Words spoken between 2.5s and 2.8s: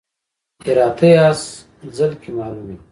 وي.